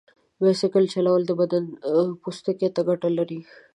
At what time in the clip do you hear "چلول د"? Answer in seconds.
0.93-1.31